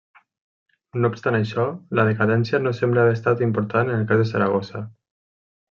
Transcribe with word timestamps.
No 1.03 1.11
obstant 1.13 1.37
això, 1.39 1.65
la 1.99 2.07
decadència 2.09 2.63
no 2.65 2.75
sembla 2.81 3.05
haver 3.05 3.15
estat 3.19 3.47
important 3.49 3.93
en 3.93 3.99
el 4.01 4.11
cas 4.13 4.23
de 4.25 4.31
Saragossa. 4.35 4.87